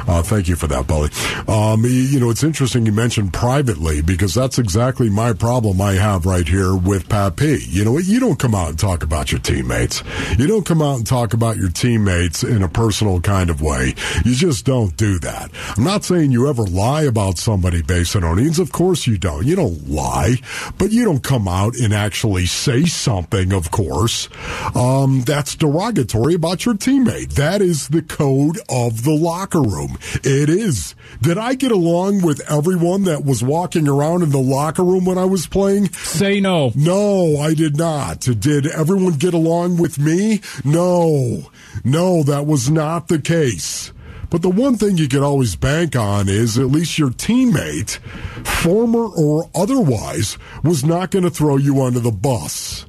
[0.08, 1.10] Uh, thank you for that, Polly.
[1.48, 6.26] Um, you know, it's interesting you mentioned privately because that's exactly my problem I have
[6.26, 7.66] right here with Pat P.
[7.70, 7.98] You know?
[7.98, 10.04] You don't come out and talk about your teammates.
[10.38, 13.94] You don't come out and talk about your teammates in a personal kind of way.
[14.24, 15.52] You just don't do that.
[15.78, 18.60] I'm not saying you ever lie about somebody based on earnings.
[18.60, 19.46] Of course you don't.
[19.46, 20.36] You don't lie,
[20.78, 24.30] but you don't come out and actually say something, of course,
[24.76, 27.34] um, that's derogatory about your teammate.
[27.34, 29.98] That is the code of the locker room.
[30.24, 30.96] It is.
[31.22, 35.18] Did I get along with everyone that was walking around in the locker room when
[35.18, 35.92] I was playing?
[35.94, 36.72] Say no.
[36.76, 38.22] No, I did not.
[38.22, 40.42] Did everyone get along with me?
[40.64, 41.50] No.
[41.84, 43.92] No, that was not the case.
[44.34, 48.00] But the one thing you can always bank on is at least your teammate,
[48.44, 52.88] former or otherwise, was not going to throw you under the bus.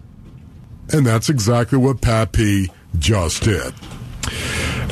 [0.91, 3.75] And that's exactly what Pat P just did.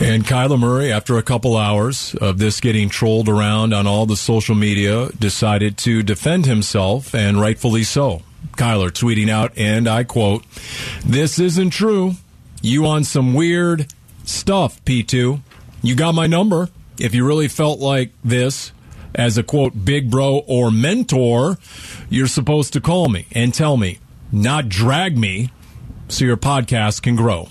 [0.03, 4.15] And Kyler Murray, after a couple hours of this getting trolled around on all the
[4.15, 8.21] social media, decided to defend himself, and rightfully so.
[8.59, 10.45] Kyler tweeting out, and I quote,
[11.03, 12.17] This isn't true.
[12.61, 13.87] You on some weird
[14.25, 15.41] stuff, P2.
[15.83, 16.69] You got my number.
[16.99, 18.73] If you really felt like this
[19.15, 21.59] as a quote, big bro or mentor,
[22.09, 23.99] you're supposed to call me and tell me,
[24.31, 25.51] not drag me,
[26.09, 27.49] so your podcast can grow.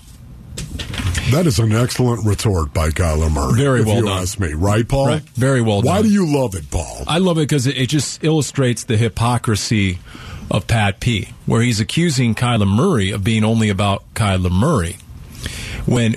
[1.30, 3.54] That is an excellent retort by Kyler Murray.
[3.56, 4.22] Very if well you done.
[4.22, 5.06] ask me, right, Paul?
[5.06, 5.22] Right.
[5.30, 5.96] Very well Why done.
[5.96, 7.04] Why do you love it, Paul?
[7.06, 9.98] I love it because it, it just illustrates the hypocrisy
[10.50, 14.96] of Pat P, where he's accusing Kyler Murray of being only about Kyler Murray.
[15.86, 16.16] When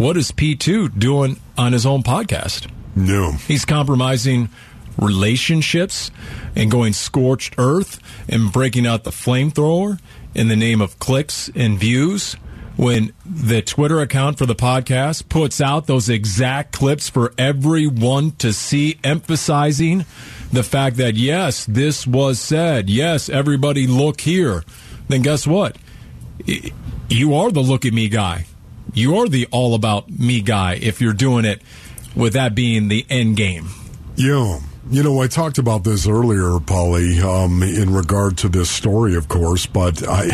[0.00, 2.70] what is P2 doing on his own podcast?
[2.96, 3.32] No.
[3.32, 4.48] He's compromising
[4.96, 6.10] relationships
[6.56, 10.00] and going scorched earth and breaking out the flamethrower
[10.34, 12.32] in the name of clicks and views.
[12.76, 18.54] When the Twitter account for the podcast puts out those exact clips for everyone to
[18.54, 20.06] see, emphasizing
[20.50, 22.88] the fact that, yes, this was said.
[22.88, 24.64] Yes, everybody look here.
[25.08, 25.76] Then guess what?
[27.10, 28.46] You are the look at me guy.
[28.92, 31.62] You are the all about me guy if you're doing it
[32.14, 33.68] with that being the end game.
[34.16, 34.60] Yeah.
[34.92, 39.28] You know, I talked about this earlier, Polly, um, in regard to this story, of
[39.28, 40.24] course, but I,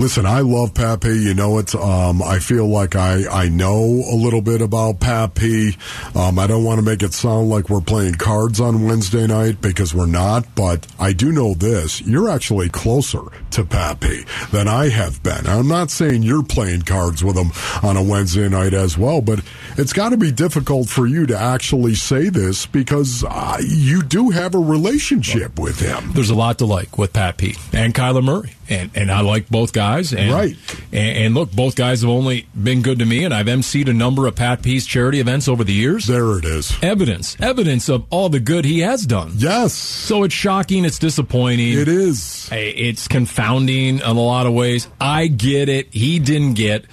[0.00, 1.10] listen, I love Pat P.
[1.22, 1.72] You know it.
[1.76, 5.76] Um, I feel like I, I know a little bit about Pat P.
[6.16, 9.60] Um, I don't want to make it sound like we're playing cards on Wednesday night
[9.60, 12.00] because we're not, but I do know this.
[12.00, 15.46] You're actually closer to Pat P than I have been.
[15.46, 17.52] I'm not saying you're playing cards with him
[17.84, 19.44] on a Wednesday night as well, but
[19.78, 24.30] it's got to be difficult for you to actually say this because uh, you do
[24.30, 26.12] have a relationship with him.
[26.12, 29.48] There's a lot to like with Pat P and Kyler Murray, and and I like
[29.48, 30.12] both guys.
[30.12, 30.56] And, Right.
[30.92, 33.92] And, and look, both guys have only been good to me, and I've emceed a
[33.92, 36.06] number of Pat P's charity events over the years.
[36.06, 36.72] There it is.
[36.82, 39.32] Evidence, evidence of all the good he has done.
[39.36, 39.72] Yes.
[39.74, 40.84] So it's shocking.
[40.84, 41.72] It's disappointing.
[41.78, 42.48] It is.
[42.52, 44.88] Eh, it's confounding in a lot of ways.
[45.00, 45.92] I get it.
[45.92, 46.84] He didn't get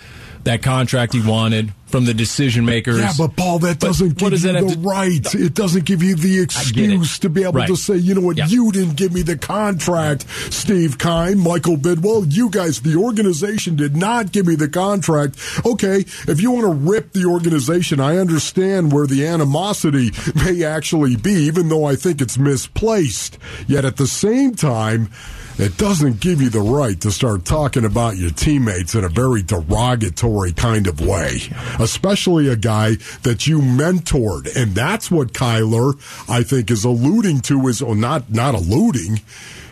[0.44, 3.00] that contract he wanted from the decision makers.
[3.00, 5.36] Yeah, but Paul, that But doesn't give does you the to- right.
[5.36, 7.68] It doesn't give you the excuse to be able Right.
[7.68, 8.48] to say, you know what, Yeah.
[8.48, 12.26] you didn't give me the contract, Steve Keim, Michael Bidwill.
[12.30, 15.36] You guys, the organization did not give me the contract.
[15.66, 21.16] Okay, if you want to rip the organization, I understand where the animosity may actually
[21.16, 23.38] be, even though I think it's misplaced.
[23.68, 25.10] Yet at the same time,
[25.58, 29.42] it doesn't give you the right to start talking about your teammates in a very
[29.42, 31.40] derogatory kind of way,
[31.80, 34.56] especially a guy that you mentored.
[34.56, 35.96] And that's what Kyler,
[36.30, 39.22] I think, is alluding to is, or not, not alluding.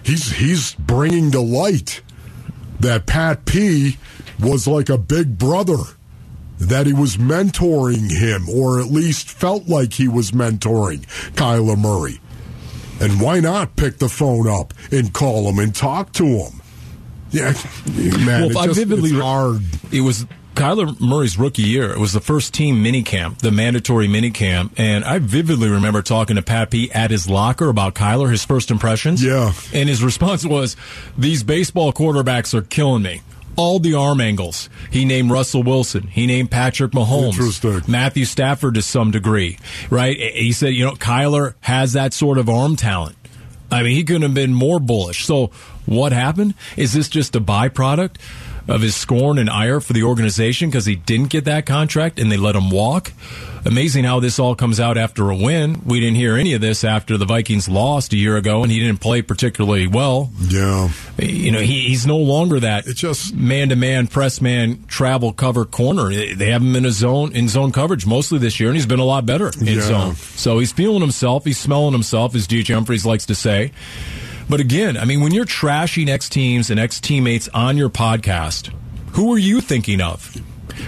[0.03, 2.01] He's, he's bringing to light
[2.79, 3.97] that Pat P
[4.39, 5.77] was like a big brother
[6.57, 12.19] that he was mentoring him, or at least felt like he was mentoring Kyler Murray.
[12.99, 16.61] And why not pick the phone up and call him and talk to him?
[17.31, 17.53] Yeah,
[18.25, 19.61] man, Well, I just, vividly it's hard.
[19.91, 21.91] It was Kyler Murray's rookie year.
[21.91, 26.41] It was the first team minicamp, the mandatory minicamp, and I vividly remember talking to
[26.41, 29.21] Pat P at his locker about Kyler, his first impressions.
[29.21, 29.51] Yeah.
[29.73, 30.77] and his response was,
[31.17, 33.21] "These baseball quarterbacks are killing me."
[33.57, 34.69] All the arm angles.
[34.91, 36.07] He named Russell Wilson.
[36.07, 37.37] He named Patrick Mahomes.
[37.87, 39.57] Matthew Stafford to some degree,
[39.89, 40.17] right?
[40.17, 43.15] He said, you know, Kyler has that sort of arm talent.
[43.71, 45.25] I mean, he couldn't have been more bullish.
[45.25, 45.47] So,
[45.85, 46.53] what happened?
[46.77, 48.17] Is this just a byproduct
[48.67, 52.31] of his scorn and ire for the organization because he didn't get that contract and
[52.31, 53.11] they let him walk.
[53.67, 55.81] Amazing how this all comes out after a win.
[55.85, 58.79] We didn't hear any of this after the Vikings lost a year ago and he
[58.79, 60.29] didn't play particularly well.
[60.39, 60.89] Yeah.
[61.17, 65.31] You know, he, he's no longer that It just- man to man, press man, travel
[65.33, 66.09] cover corner.
[66.13, 68.99] They have him in a zone, in zone coverage mostly this year and he's been
[68.99, 69.81] a lot better in Yeah.
[69.81, 70.15] zone.
[70.15, 71.43] So he's feeling himself.
[71.43, 72.71] He's smelling himself, as D.J.
[72.73, 73.71] Humphries likes to say.
[74.49, 78.71] But again, I mean, when you're trashing ex teams and ex teammates on your podcast,
[79.13, 80.35] who are you thinking of?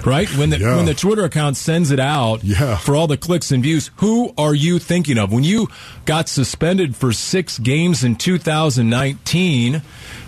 [0.06, 0.76] Right when the Yeah.
[0.76, 2.78] when the Twitter account sends it out Yeah.
[2.78, 5.32] for all the clicks and views, who are you thinking of?
[5.32, 5.70] When you
[6.06, 9.82] got suspended for six games in 2019,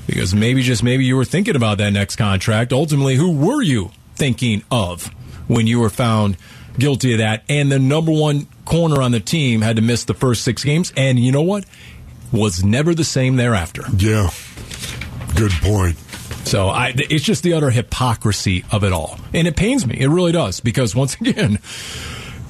[0.08, 2.74] because maybe just maybe you were thinking about that next contract.
[2.74, 5.12] Ultimately, who were you thinking of
[5.48, 6.38] when you were found
[6.78, 7.44] guilty of that?
[7.50, 10.94] And the number one corner on the team had to miss the first six games,
[10.96, 11.65] and you know what?
[12.32, 13.84] Was never the same thereafter.
[13.98, 14.30] Yeah.
[15.36, 15.98] Good point.
[16.46, 19.98] So I, it's just the utter hypocrisy of it all, and it pains me.
[20.00, 21.60] It really does because once again,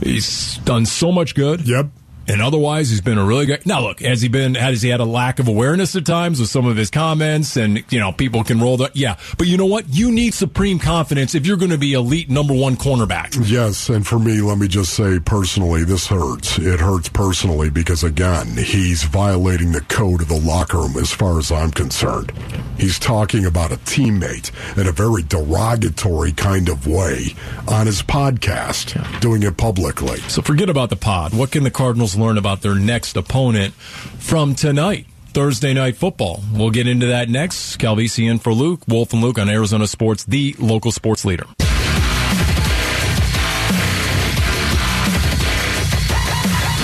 [0.02, 1.68] he's done so much good.
[1.68, 1.88] Yep.
[2.30, 3.66] And otherwise, he's been a really good.
[3.66, 4.56] Now, look, has he been?
[4.56, 7.58] Has he had a lack of awareness at times with some of his comments?
[7.58, 9.18] And you know, people can roll the yeah.
[9.38, 9.86] But you know what?
[9.90, 13.36] You need supreme confidence if you're going to be elite number one cornerback.
[13.50, 16.60] Yes, and for me, let me just say personally, this hurts.
[16.60, 21.40] It hurts personally because, again, he's violating the code of the locker room as far
[21.40, 22.32] as I'm concerned.
[22.78, 27.36] He's talking about a teammate in a very derogatory kind of way
[27.68, 30.20] on his podcast, doing it publicly.
[30.30, 31.34] So forget about the pod.
[31.34, 35.06] What can the Cardinals learn about their next opponent from tonight?
[35.28, 36.42] Thursday night football.
[36.54, 37.78] We'll get into that next.
[37.78, 41.46] Calvisi in for Luke, Wolf and Luke on Arizona Sports, the local sports leader.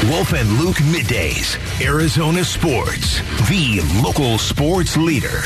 [0.09, 1.57] Wolf and Luke middays.
[1.83, 3.19] Arizona Sports,
[3.49, 5.41] the local sports leader.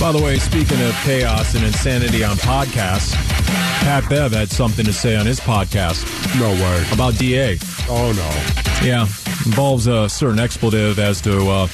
[0.00, 3.14] By the way, speaking of chaos and insanity on podcasts,
[3.80, 6.04] Pat Bev had something to say on his podcast
[6.38, 6.84] No way.
[6.92, 7.58] about DA.
[7.88, 8.86] Oh, no.
[8.86, 9.02] Yeah,
[9.46, 11.68] involves a certain expletive as to, uh,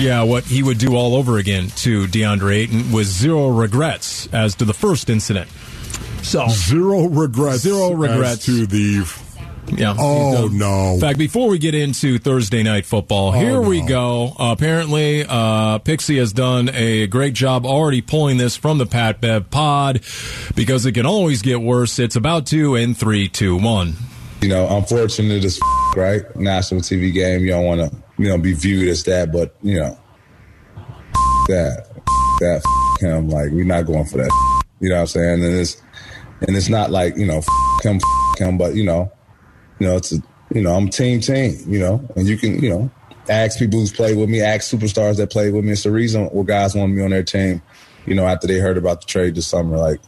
[0.00, 4.54] yeah, what he would do all over again to DeAndre Ayton with zero regrets as
[4.56, 5.48] to the first incident.
[6.22, 7.60] So, Zero regrets.
[7.62, 8.44] Zero as regrets.
[8.46, 9.04] to the.
[9.76, 9.94] Yeah.
[9.98, 10.94] Oh, no.
[10.94, 14.32] In fact, before we get into Thursday night football, here we go.
[14.38, 19.20] Uh, apparently, uh, Pixie has done a great job already pulling this from the Pat
[19.20, 20.00] Bev pod
[20.54, 21.98] because it can always get worse.
[21.98, 23.94] It's about to in three, two, one.
[24.40, 27.40] you know, unfortunate as f- right national TV game.
[27.42, 29.98] You don't want to, you know, be viewed as that, but you know,
[30.76, 32.62] f- that, f- that
[33.00, 33.28] him.
[33.28, 34.30] Like we're not going for that.
[34.80, 35.44] You know what I'm saying?
[35.44, 35.82] And it's
[36.46, 37.42] and it's not like you know
[37.82, 39.10] him, f- him, but you know,
[39.78, 40.22] you know, it's a,
[40.54, 41.58] you know, I'm team team.
[41.66, 42.90] You know, and you can you know
[43.28, 45.72] ask people who's played with me, ask superstars that played with me.
[45.72, 47.62] It's the reason why guys want me on their team.
[48.06, 50.00] You know, after they heard about the trade this summer, like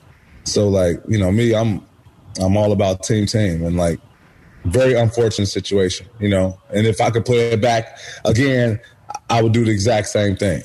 [0.45, 1.85] so, like you know, me, I'm
[2.41, 4.01] I'm all about team team and like
[4.65, 6.59] very unfortunate situation, you know.
[6.71, 8.81] And if I could play it back again,
[9.29, 10.63] I would do the exact same thing.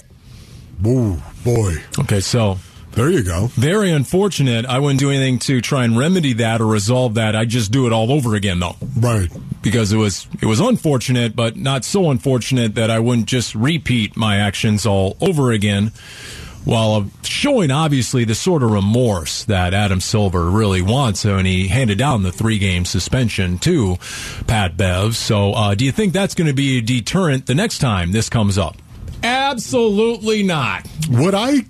[0.85, 1.75] Ooh, boy.
[1.99, 2.57] Okay, so
[2.95, 3.47] There you go.
[3.55, 4.65] very unfortunate.
[4.65, 7.35] I wouldn't do anything to try and remedy that or resolve that.
[7.35, 8.75] I'd just do it all over again, though.
[8.97, 9.29] Right.
[9.61, 14.15] because it was it was unfortunate, but not so unfortunate that I wouldn't just repeat
[14.15, 15.91] my actions all over again.
[16.63, 21.99] While showing obviously the sort of remorse that Adam Silver really wants, and he handed
[21.99, 23.97] down the three game suspension to
[24.47, 25.15] Pat Bev.
[25.15, 28.29] So, uh, do you think that's going to be a deterrent the next time this
[28.29, 28.77] comes up?
[29.21, 30.87] Absolutely not.
[31.09, 31.65] What I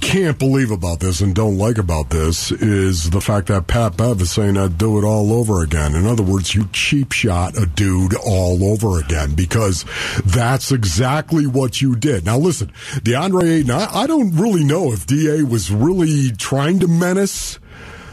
[0.00, 4.20] can't believe about this and don't like about this is the fact that Pat Bev
[4.20, 5.94] is saying I'd do it all over again.
[5.94, 9.84] In other words, you cheap shot a dude all over again because
[10.24, 12.24] that's exactly what you did.
[12.24, 16.88] Now listen, DeAndre Ayton, I, I don't really know if DA was really trying to
[16.88, 17.58] menace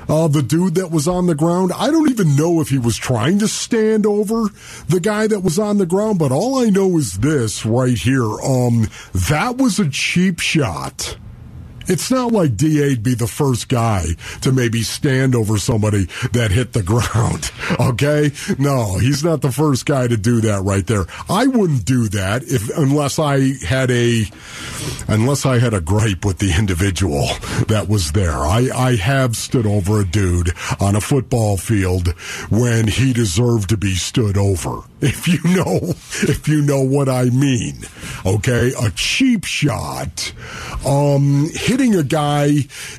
[0.08, 1.72] uh, the dude that was on the ground.
[1.76, 4.50] I don't even know if he was trying to stand over
[4.88, 8.30] the guy that was on the ground, but all I know is this right here.
[8.42, 8.88] Um,
[9.30, 11.18] that was a cheap shot.
[11.88, 14.06] It's not like DA'd be the first guy
[14.42, 17.52] to maybe stand over somebody that hit the ground.
[17.80, 18.32] Okay?
[18.58, 21.06] No, he's not the first guy to do that right there.
[21.30, 24.26] I wouldn't do that if unless I had a
[25.08, 27.28] unless I had a gripe with the individual
[27.68, 28.34] that was there.
[28.34, 32.10] I, I have stood over a dude on a football field
[32.50, 34.82] when he deserved to be stood over.
[35.06, 37.86] If you know if you know what I mean.
[38.26, 40.34] Okay, a cheap shot,
[40.86, 42.50] um, hitting a guy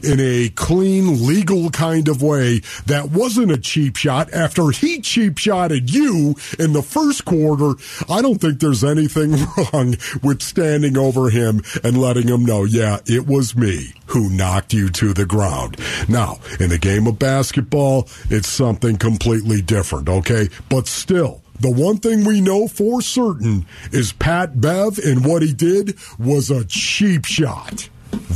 [0.02, 5.38] in a clean, legal kind of way that wasn't a cheap shot after he cheap
[5.38, 7.74] shotted you in the first quarter.
[8.08, 9.32] I don't think there's anything
[9.72, 14.72] wrong with standing over him and letting him know, yeah, it was me who knocked
[14.72, 15.76] you to the ground.
[16.08, 20.48] Now, in the game of basketball, it's something completely different, okay?
[20.68, 25.52] But still, the one thing we know for certain is Pat Bev and what he
[25.52, 27.88] did was a cheap shot.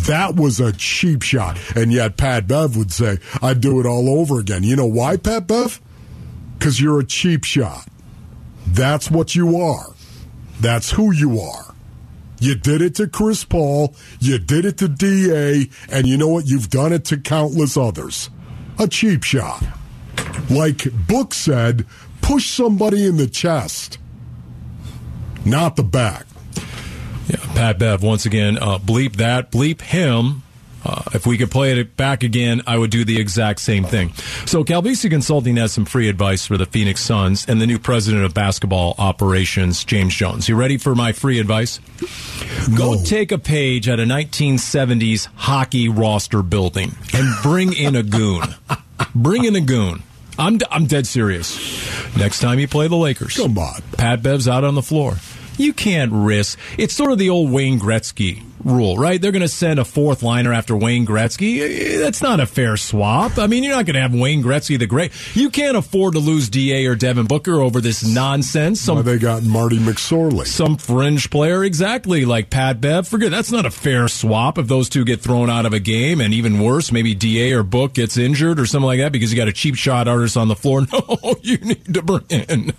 [0.06, 1.58] That was a cheap shot.
[1.76, 4.62] And yet Pat Bev would say, I'd do it all over again.
[4.62, 5.80] You know why, Pat Bev?
[6.58, 7.86] Because you're a cheap shot.
[8.66, 9.94] That's what you are.
[10.60, 11.74] That's who you are.
[12.38, 16.46] You did it to Chris Paul, you did it to DA, and you know what?
[16.46, 18.30] You've done it to countless others.
[18.78, 19.62] A cheap shot.
[20.48, 21.86] Like Book said,
[22.22, 23.98] push somebody in the chest,
[25.44, 26.26] not the back.
[27.28, 30.42] Yeah, Pat Bev, once again, uh, bleep that, bleep him.
[30.82, 34.12] Uh, if we could play it back again, I would do the exact same thing.
[34.46, 38.24] So, Calvisi Consulting has some free advice for the Phoenix Suns and the new president
[38.24, 40.48] of basketball operations, James Jones.
[40.48, 41.80] You ready for my free advice?
[42.76, 48.42] Go take a page at a 1970s hockey roster building and bring in a goon.
[49.14, 50.02] bring in a goon.
[50.40, 51.58] I'm, I'm dead serious.
[52.16, 53.82] Next time you play the Lakers, come on.
[53.98, 55.16] Pat Bev's out on the floor.
[55.58, 56.58] You can't risk.
[56.78, 59.20] It's sort of the old Wayne Gretzky rule, right?
[59.20, 61.60] They're going to send a fourth liner after Wayne Gretzky.
[61.60, 63.38] Eh, eh, that's not a fair swap.
[63.38, 65.12] I mean, you're not going to have Wayne Gretzky the great.
[65.34, 68.80] You can't afford to lose Da or Devin Booker over this nonsense.
[68.80, 73.08] Some, Why they got Marty McSorley, some fringe player, exactly like Pat Bev.
[73.08, 76.20] Forget that's not a fair swap if those two get thrown out of a game,
[76.20, 79.36] and even worse, maybe Da or Book gets injured or something like that because you
[79.36, 80.80] got a cheap shot artist on the floor.
[80.90, 82.72] No, you need to bring in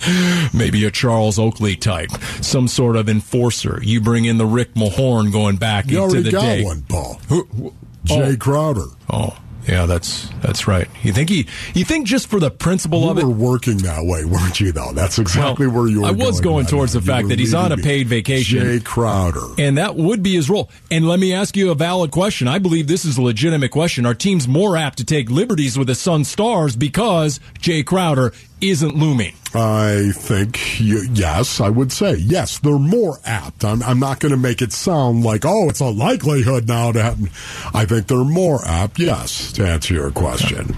[0.54, 2.12] maybe a Charles Oakley type,
[2.42, 3.80] some sort of enforcer.
[3.84, 6.64] You bring in the Rick Mahorn going back you into the got day.
[6.64, 7.20] one, Paul.
[7.30, 7.74] Who, who,
[8.06, 8.38] Jae oh.
[8.38, 8.86] Crowder.
[9.10, 9.38] Oh.
[9.68, 10.88] Yeah, that's that's right.
[11.04, 11.48] You think he?
[11.76, 13.24] You think just for the principle you of it?
[13.24, 14.72] were working that way, weren't you?
[14.72, 16.08] Though that's exactly well, where you were.
[16.08, 18.60] I was going, going towards the fact that he's on a paid vacation.
[18.60, 20.72] Jae Crowder, and that would be his role.
[20.90, 22.48] And let me ask you a valid question.
[22.48, 24.06] I believe this is a legitimate question.
[24.06, 28.96] Are teams more apt to take liberties with the Sun Stars because Jae Crowder isn't
[28.96, 29.34] looming?
[29.54, 32.60] I think yes, I would say yes.
[32.60, 33.66] They're more apt.
[33.66, 37.02] I'm, I'm not going to make it sound like oh, it's a likelihood now to
[37.02, 37.30] happen.
[37.74, 39.00] I think they're more apt.
[39.00, 40.76] Yes, to answer your question.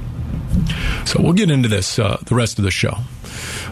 [1.05, 2.97] So we'll get into this uh, the rest of the show.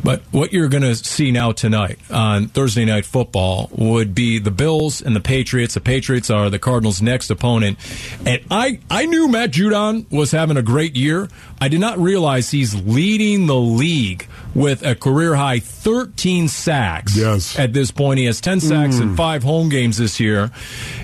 [0.04, 4.52] But what you're going to see now tonight on Thursday Night Football would be the
[4.52, 5.76] Bills and the Patriots.
[5.76, 7.78] The Patriots are the Cardinals' next opponent.
[8.26, 11.30] And I, I knew Matt Judon was having a great year.
[11.60, 17.16] I did not realize he's leading the league with a career high 13 sacks.
[17.16, 17.58] Yes.
[17.58, 19.02] At this point, he has 10 sacks mm.
[19.02, 20.52] in five home games this year.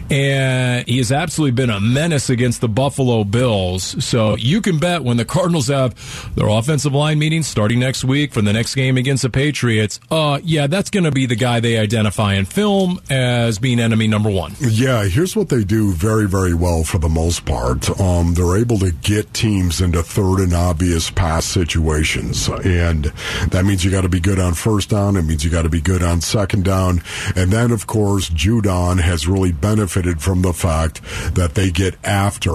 [0.09, 4.03] And he has absolutely been a menace against the Buffalo Bills.
[4.03, 8.33] So you can bet when the Cardinals have their offensive line meeting starting next week
[8.33, 11.59] for the next game against the Patriots, uh, yeah, that's going to be the guy
[11.59, 14.53] they identify in film as being enemy number one.
[14.61, 17.89] Yeah, here's what they do very, very well for the most part.
[17.99, 22.47] Um, they're able to get teams into third and obvious pass situations.
[22.47, 23.05] And
[23.49, 25.17] that means you got to be good on first down.
[25.17, 27.01] It means you got to be good on second down.
[27.35, 31.01] And then, of course, Judon has really benefited from the fact
[31.33, 32.51] that they get after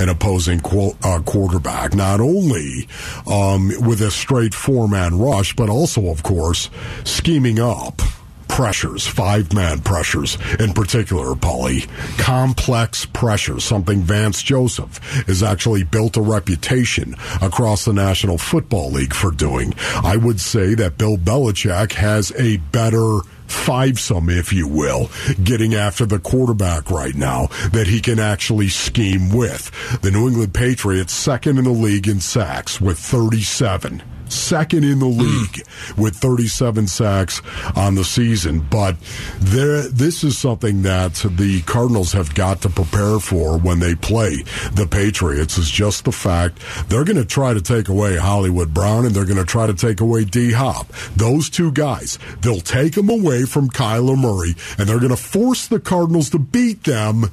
[0.00, 2.88] an opposing qu- uh, quarterback, not only
[3.26, 6.70] um, with a straight four man rush, but also, of course,
[7.04, 8.00] scheming up
[8.48, 11.84] pressures, five man pressures in particular, Polly.
[12.16, 14.96] Complex pressures, something Vance Joseph
[15.26, 19.74] has actually built a reputation across the National Football League for doing.
[20.02, 25.10] I would say that Bill Belichick has a better fivesome, if you will,
[25.44, 29.70] getting after the quarterback right now that he can actually scheme with.
[30.00, 34.02] The New England Patriots, second in the league in sacks with 37
[34.32, 36.02] second in the league hmm.
[36.02, 37.42] with 37 sacks
[37.74, 38.60] on the season.
[38.60, 38.96] But
[39.38, 44.42] there, this is something that the Cardinals have got to prepare for when they play
[44.72, 45.58] the Patriots.
[45.58, 46.58] Is just the fact
[46.88, 49.74] they're going to try to take away Hollywood Brown and they're going to try to
[49.74, 50.88] take away D Hop.
[51.16, 55.66] Those two guys, they'll take them away from Kyler Murray and they're going to force
[55.66, 57.24] the Cardinals to beat them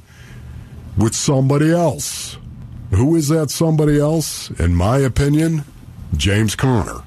[0.97, 2.37] with somebody else.
[2.91, 4.51] Who is that somebody else?
[4.51, 5.63] In my opinion,
[6.17, 7.01] James Conner.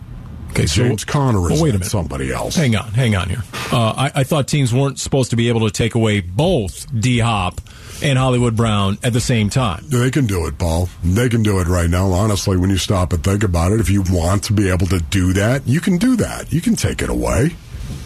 [0.50, 1.90] Okay, so James Conner is well, wait a minute.
[1.90, 2.56] somebody else.
[2.56, 3.42] Hang on, hang on here.
[3.70, 7.18] Uh, I, I, thought teams weren't supposed to be able to take away both D
[7.18, 7.60] Hop
[8.02, 9.84] and Hollywood Brown at the same time.
[9.88, 10.88] They can do it, Paul.
[11.04, 12.06] They can do it right now.
[12.10, 15.00] Honestly, when you stop and think about it, if you want to be able to
[15.10, 16.50] do that, you can do that.
[16.50, 17.54] You can take it away.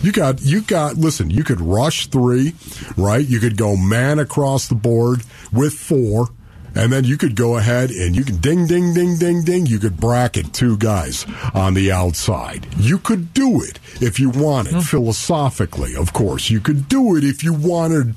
[0.02, 2.52] You got you got listen, you could rush 3,
[2.96, 3.24] right?
[3.24, 5.22] You could go man across the board
[5.52, 6.28] with 4
[6.74, 9.66] and then you could go ahead and you can ding, ding, ding, ding, ding.
[9.66, 12.66] You could bracket two guys on the outside.
[12.76, 16.50] You could do it if you wanted, philosophically, of course.
[16.50, 18.14] You could do it if you wanted,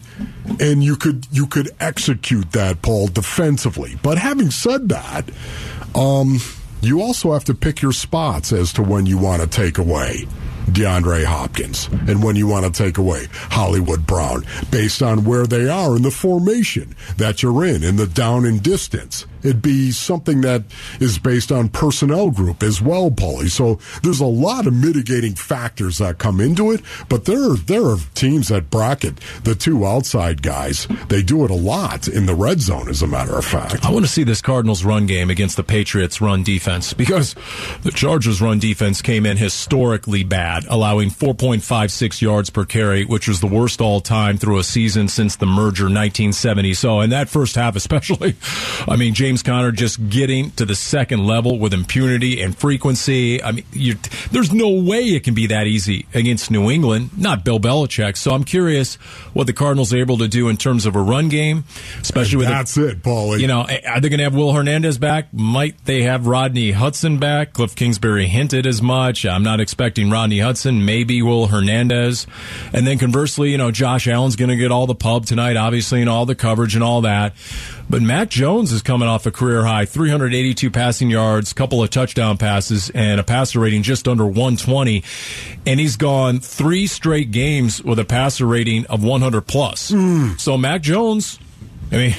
[0.59, 3.97] and you could you could execute that, Paul, defensively.
[4.01, 5.25] But having said that,
[5.95, 6.39] um,
[6.81, 10.27] you also have to pick your spots as to when you want to take away.
[10.71, 15.67] DeAndre Hopkins and when you want to take away Hollywood Brown based on where they
[15.69, 19.25] are in the formation that you're in, in the down and distance.
[19.43, 20.63] It'd be something that
[20.99, 23.49] is based on personnel group as well, Paulie.
[23.49, 27.85] So there's a lot of mitigating factors that come into it, but there are, there
[27.85, 30.87] are teams that bracket the two outside guys.
[31.09, 33.85] They do it a lot in the red zone, as a matter of fact.
[33.85, 37.35] I want to see this Cardinals run game against the Patriots run defense because
[37.81, 43.39] the Chargers run defense came in historically bad, allowing 4.56 yards per carry, which was
[43.39, 46.73] the worst all time through a season since the merger 1970.
[46.73, 48.35] So in that first half, especially,
[48.87, 53.41] I mean, James Conner just getting to the second level with impunity and frequency.
[53.41, 53.95] I mean, you,
[54.31, 58.17] there's no way it can be that easy against New England, not Bill Belichick.
[58.17, 58.95] So I'm curious
[59.33, 61.63] what the Cardinals are able to do in terms of a run game,
[62.01, 63.39] especially with that's it, Paulie.
[63.39, 65.33] You know, are they going to have Will Hernandez back?
[65.33, 67.53] Might they have Rodney Hudson back?
[67.53, 69.25] Cliff Kingsbury hinted as much.
[69.25, 70.85] I'm not expecting Rodney Hudson.
[70.85, 72.27] Maybe Will Hernandez,
[72.73, 76.01] and then conversely, you know, Josh Allen's going to get all the pub tonight, obviously,
[76.01, 77.33] and all the coverage and all that.
[77.89, 82.37] But Mac Jones is coming off a career high 382 passing yards, couple of touchdown
[82.37, 85.03] passes, and a passer rating just under 120.
[85.65, 89.91] And he's gone three straight games with a passer rating of 100 plus.
[89.91, 90.39] Mm.
[90.39, 91.39] So Mac Jones.
[91.93, 92.15] I mean,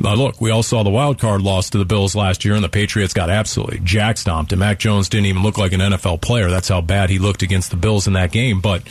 [0.00, 2.68] look, we all saw the wild card loss to the Bills last year, and the
[2.68, 4.52] Patriots got absolutely jack stomped.
[4.52, 6.48] And Mac Jones didn't even look like an NFL player.
[6.48, 8.60] That's how bad he looked against the Bills in that game.
[8.60, 8.82] But,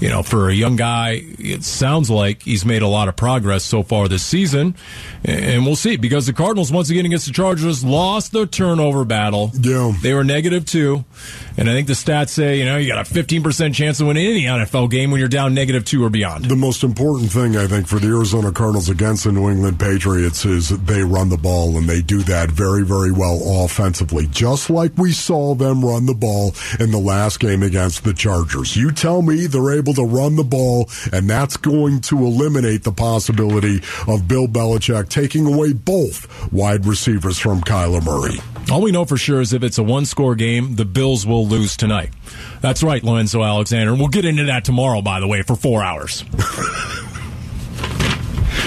[0.00, 3.64] you know, for a young guy, it sounds like he's made a lot of progress
[3.64, 4.74] so far this season.
[5.24, 9.50] And we'll see because the Cardinals, once again against the Chargers, lost the turnover battle.
[9.54, 9.92] Yeah.
[10.02, 11.04] They were negative two.
[11.56, 14.26] And I think the stats say, you know, you got a 15% chance of winning
[14.26, 16.46] any NFL game when you're down negative two or beyond.
[16.46, 20.46] The most important thing, I think, for the Arizona Cardinals against the New England Patriots
[20.46, 24.96] is they run the ball and they do that very, very well offensively, just like
[24.96, 28.74] we saw them run the ball in the last game against the Chargers.
[28.74, 32.92] You tell me they're able to run the ball, and that's going to eliminate the
[32.92, 38.38] possibility of Bill Belichick taking away both wide receivers from Kyler Murray.
[38.72, 41.46] All we know for sure is if it's a one score game, the Bills will
[41.46, 42.08] lose tonight.
[42.62, 43.94] That's right, Lorenzo Alexander.
[43.94, 46.24] We'll get into that tomorrow, by the way, for four hours.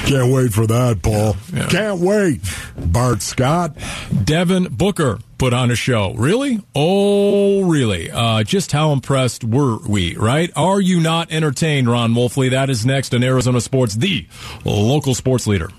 [0.07, 1.35] Can't wait for that, Paul.
[1.51, 1.67] Yeah, yeah.
[1.67, 2.39] Can't wait.
[2.77, 3.75] Bart Scott.
[4.23, 6.13] Devin Booker put on a show.
[6.13, 6.61] Really?
[6.73, 8.09] Oh, really?
[8.09, 10.49] Uh, just how impressed were we, right?
[10.55, 12.51] Are you not entertained, Ron Wolfley?
[12.51, 14.27] That is next on Arizona Sports, the
[14.63, 15.69] local sports leader.